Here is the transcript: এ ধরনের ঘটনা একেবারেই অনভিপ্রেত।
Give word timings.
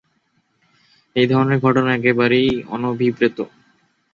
এ 1.15 1.23
ধরনের 1.27 1.59
ঘটনা 1.59 1.89
একেবারেই 1.95 2.47
অনভিপ্রেত। 2.75 3.37